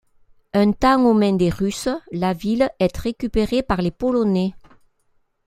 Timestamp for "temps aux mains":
0.71-1.35